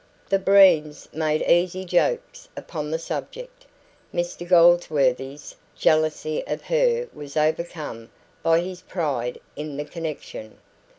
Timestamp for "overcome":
7.37-8.09